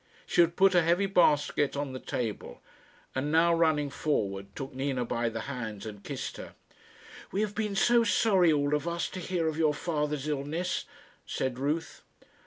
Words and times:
She 0.25 0.41
had 0.41 0.55
put 0.55 0.73
a 0.73 0.81
heavy 0.81 1.05
basket 1.05 1.77
on 1.77 1.93
the 1.93 1.99
table, 1.99 2.59
and 3.13 3.31
now, 3.31 3.53
running 3.53 3.91
forward, 3.91 4.47
took 4.55 4.73
Nina 4.73 5.05
by 5.05 5.29
the 5.29 5.41
hands, 5.41 5.85
and 5.85 6.03
kissed 6.03 6.37
her. 6.37 6.55
"We 7.31 7.41
have 7.41 7.53
been 7.53 7.75
so 7.75 8.03
sorry, 8.03 8.51
all 8.51 8.73
of 8.73 8.87
us, 8.87 9.07
to 9.09 9.19
hear 9.19 9.47
of 9.47 9.59
your 9.59 9.75
father's 9.75 10.27
illness," 10.27 10.85
said 11.27 11.59
Ruth. 11.59 12.01